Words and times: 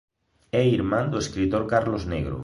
É 0.61 0.63
irmán 0.77 1.05
do 1.09 1.21
escritor 1.25 1.63
Carlos 1.73 2.03
Negro. 2.13 2.37